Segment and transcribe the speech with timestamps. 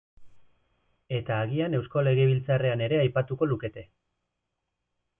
[1.17, 3.89] Eta agian Eusko Legebiltzarrean ere aipatuko lukete.